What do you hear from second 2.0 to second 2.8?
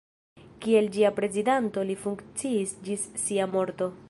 funkciis